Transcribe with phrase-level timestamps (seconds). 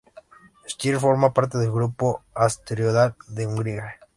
[0.67, 3.99] Stearns forma parte del grupo asteroidal de Hungaria.